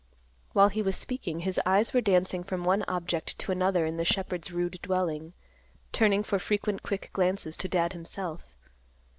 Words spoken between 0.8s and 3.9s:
was speaking, his eyes were dancing from one object to another